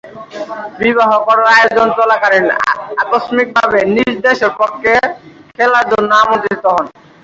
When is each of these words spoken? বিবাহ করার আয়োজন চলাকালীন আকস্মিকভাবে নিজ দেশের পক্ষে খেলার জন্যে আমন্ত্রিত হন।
বিবাহ 0.79 1.11
করার 1.27 1.47
আয়োজন 1.55 1.87
চলাকালীন 1.97 2.45
আকস্মিকভাবে 3.03 3.79
নিজ 3.95 4.13
দেশের 4.25 4.51
পক্ষে 4.59 4.93
খেলার 5.55 5.85
জন্যে 5.91 6.15
আমন্ত্রিত 6.23 6.63
হন। 6.73 6.85